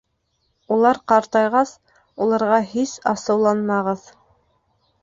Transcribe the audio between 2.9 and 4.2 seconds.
асыуланмағыҙ.